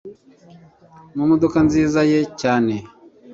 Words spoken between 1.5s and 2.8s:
nziza ye cyane